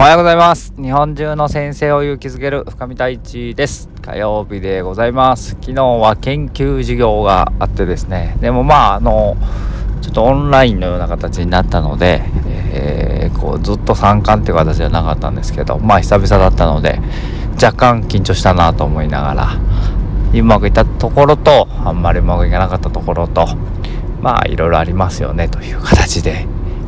[0.00, 0.72] おはようございます。
[0.80, 3.88] 日本中の先生を勇気づける深見太一です。
[4.00, 5.56] 火曜日でございます。
[5.60, 8.36] 昨日は研究授業があってですね。
[8.40, 9.36] でもまああの
[10.00, 12.22] ちょっとオンラインのような形になったので、
[12.72, 17.00] えー、こうずっと参観っていう形じゃなかったんですけどまあ久々だったので
[17.60, 19.48] 若干緊張したなと思いながら
[20.32, 23.48] うまくいったところとあんまりうまくいかなかったところと
[24.22, 26.46] まあいろいろありますよねという形で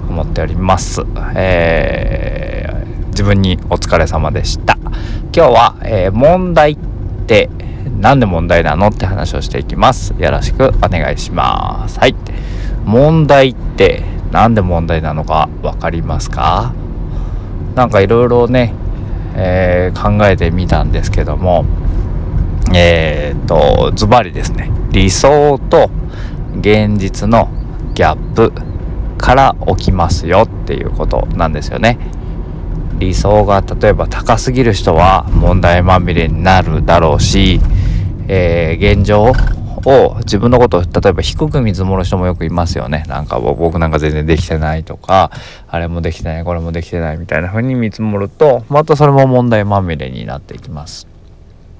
[0.08, 1.02] 思っております。
[1.36, 2.29] えー、
[3.21, 4.79] 自分にお疲れ様でした。
[4.81, 4.93] 今
[5.32, 6.79] 日は、えー、問題っ
[7.27, 7.50] て
[8.00, 10.14] 何で問題なのって話をしていきます。
[10.18, 12.00] よろしくお願いします。
[12.00, 12.14] はい。
[12.86, 16.72] 問題って何で問題なのか分かりますか？
[17.75, 18.72] なんかいろいろね、
[19.36, 21.66] えー、考えてみたんですけども、
[22.75, 25.91] えー、っと、ズバリですね、理想と
[26.58, 27.50] 現実の
[27.93, 28.50] ギャップ
[29.18, 31.99] から起きますよっていうことなんですよね。
[33.00, 37.61] 理想が例えば高すぎる人は問題まみれになるだろうし、
[38.28, 39.33] えー、現状
[39.86, 43.05] を自分のことを例えば低く見積もる人もよくいますよね。
[43.08, 45.30] なんか僕なんか全然できてないとか
[45.66, 51.08] あれもできてないこれもできてないみたいな風に見積もるとまたそれも問題まみれになっていきます。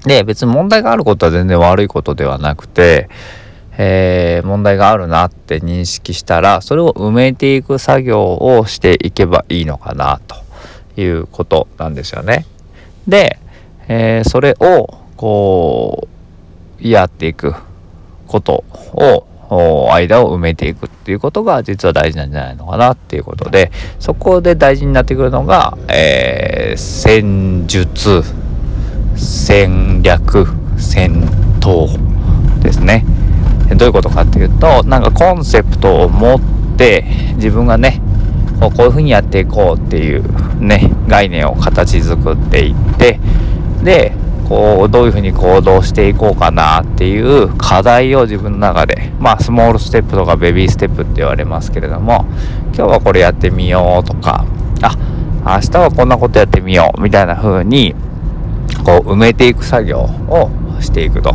[0.07, 3.11] で別に問題があることは全然悪いことではなくて
[3.83, 10.37] えー、問題があるなって認識したらそれを埋めていく作業をしていけばいいのかなと
[10.97, 12.47] いうことなんですよね。
[13.07, 13.39] で、
[13.89, 16.09] えー、それをこ
[16.83, 17.55] うやっていく
[18.27, 19.27] ことを
[19.93, 28.23] 間を埋めていくっていうことが実は大事なんじゃないのかなっていうことでそこで大事になってくるのが、えー、戦術
[29.17, 30.47] 戦略
[30.79, 31.23] 戦
[31.61, 31.89] 闘
[32.63, 33.05] ですね。
[33.77, 36.41] どういうことかっていうとなんかコンセプトを持っ
[36.77, 37.05] て
[37.37, 38.01] 自分がね
[38.69, 43.19] こういうふうにやっていこうっていうね概念を形作っていって
[43.83, 44.13] で
[44.49, 52.27] こうどういうふうに行動していこうかなっていう課題を自分の中でまあスモールステップとかベビーステップって言われますけれども
[52.75, 54.45] 今日はこれやってみようとか
[54.83, 54.97] あ
[55.45, 57.95] 明日はこんなことやってみようみたいな風に
[58.85, 60.51] こう埋めていく作業を
[60.81, 61.35] していくと。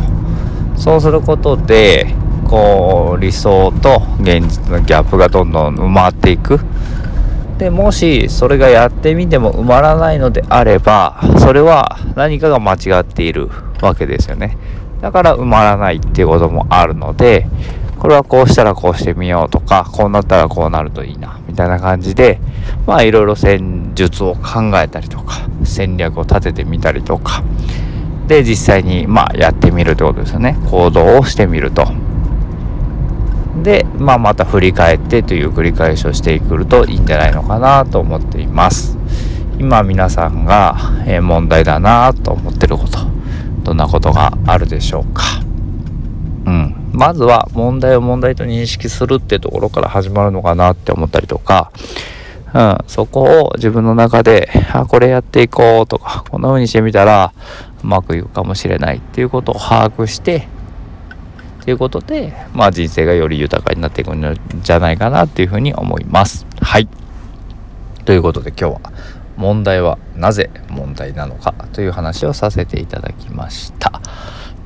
[0.76, 2.14] そうすることで
[2.44, 6.60] こう理想と現実のギャップがどんどん埋まっていく。
[7.58, 13.48] でもしそれがやってみても埋まらないのであればそれは何かが間違っている
[13.80, 14.58] わけですよね。
[15.00, 17.46] だから埋まらないっていうこともあるので
[17.98, 22.40] これはこうしたらこうしてみようとかこうなったらこうなるといいなみたいな感じで
[22.86, 27.42] まあいろいろ戦術を考えたりとか戦略を立ててみたりとか。
[28.26, 30.58] で実際にまあやってみるってことですよね。
[30.68, 31.86] 行動をしてみると。
[33.62, 38.96] で、まあ、また振り返ってという繰り返しをしてくるといいんじゃないのかなと思っています。
[39.58, 42.98] 今皆さんが、え問題だなと思ってること
[43.62, 45.22] どんなことがあるでしょうか。
[46.46, 46.90] うん。
[46.92, 51.70] まずは問題を問題と認識するってところから始まるのかなって思ったりとか
[52.56, 57.34] うん、そこを自分の中で、あ、これやっていこうとか、こんな風にしてみたら
[57.84, 60.48] うまくいくかもしれないっていうことを把握して、
[61.70, 66.46] いうことで、まあ、人生がより豊かになっていくんじゃないかなっていうふうに思います。
[66.60, 66.88] はい。
[68.04, 68.92] ということで今日は
[69.36, 74.00] 問題はなぜ問題なのかという話をさせていただきました。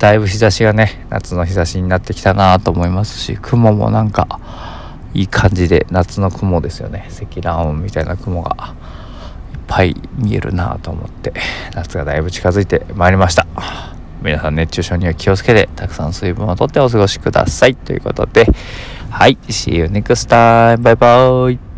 [0.01, 4.39] だいぶ日差しがね夏の日差しになってきたなと思いますし雲もなんか
[5.13, 8.73] いい感じで夏の雲ですよね積乱雲みたいな雲が
[9.53, 11.33] いっぱい見えるなと思って
[11.75, 13.90] 夏がだいぶ近づいてまいりました。
[14.21, 17.75] 皆さん熱中症には気をつけてたくさん水分をとってお過ごしください。
[17.75, 18.45] ということで
[19.09, 21.70] はい See you next time バイバイ。